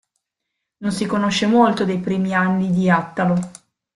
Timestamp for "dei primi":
1.85-2.33